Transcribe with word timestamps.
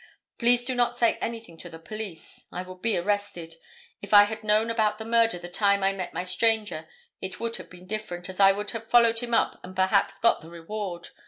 Please 0.39 0.65
do 0.65 0.73
not 0.73 0.97
say 0.97 1.19
anything 1.21 1.59
to 1.59 1.69
the 1.69 1.77
police. 1.77 2.47
I 2.51 2.63
would 2.63 2.81
be 2.81 2.97
arrested. 2.97 3.57
If 4.01 4.15
I 4.15 4.23
had 4.23 4.43
known 4.43 4.71
about 4.71 4.97
the 4.97 5.05
murder 5.05 5.37
the 5.37 5.47
time 5.47 5.83
I 5.83 5.93
met 5.93 6.11
my 6.11 6.23
stranger 6.23 6.87
it 7.21 7.39
would 7.39 7.57
have 7.57 7.69
been 7.69 7.85
different, 7.85 8.27
as 8.27 8.39
I 8.39 8.51
would 8.51 8.71
have 8.71 8.89
followed 8.89 9.19
him 9.19 9.35
up 9.35 9.59
and 9.63 9.75
perhaps 9.75 10.17
got 10.17 10.41
the 10.41 10.49
reward. 10.49 11.09